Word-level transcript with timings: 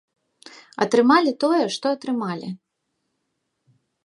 Атрымалі 0.85 1.31
тое, 1.43 1.59
што 1.75 1.85
атрымалі. 1.99 2.49